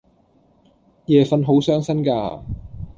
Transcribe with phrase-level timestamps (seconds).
[1.05, 2.41] 夜訓好傷身架